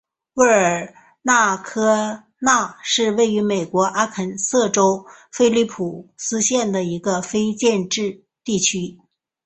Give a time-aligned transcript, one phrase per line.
[0.33, 8.97] 沃尔纳特科纳是位于美国阿肯色州菲利普斯县的一个非建制地区。